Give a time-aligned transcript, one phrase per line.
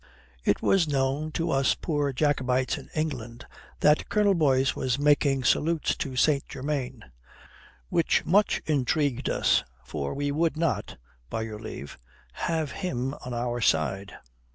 [0.43, 3.45] "It was known to us poor Jacobites in England
[3.81, 6.43] that Colonel Boyce was making salutes to St.
[6.49, 7.03] Germain.
[7.89, 10.97] Which much intrigued us, for we would not,
[11.29, 11.99] by your leave,
[12.33, 14.15] have him of our side.